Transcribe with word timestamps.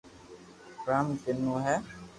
پرم 0.83 1.07
ڪنو 1.23 1.47
ھي 1.65 1.75